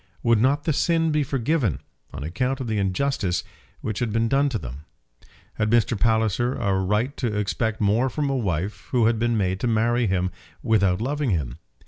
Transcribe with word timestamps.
Would 0.23 0.41
not 0.41 0.63
the 0.63 0.73
sin 0.73 1.11
be 1.11 1.21
forgiven 1.21 1.77
on 2.11 2.23
account 2.23 2.59
of 2.59 2.65
the 2.65 2.79
injustice 2.79 3.43
which 3.81 3.99
had 3.99 4.11
been 4.11 4.27
done 4.27 4.49
to 4.49 4.57
them? 4.57 4.85
Had 5.53 5.69
Mr. 5.69 5.95
Palliser 5.95 6.55
a 6.55 6.73
right 6.79 7.15
to 7.17 7.37
expect 7.37 7.79
more 7.79 8.09
from 8.09 8.27
a 8.27 8.35
wife 8.35 8.87
who 8.89 9.05
had 9.05 9.19
been 9.19 9.37
made 9.37 9.59
to 9.59 9.67
marry 9.67 10.07
him 10.07 10.31
without 10.63 11.01
loving 11.01 11.29
him? 11.29 11.59